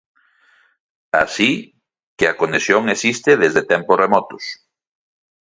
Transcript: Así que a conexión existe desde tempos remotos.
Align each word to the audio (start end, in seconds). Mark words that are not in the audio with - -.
Así 1.23 1.51
que 2.17 2.25
a 2.27 2.37
conexión 2.41 2.83
existe 2.95 3.31
desde 3.43 3.67
tempos 3.71 3.99
remotos. 4.03 4.43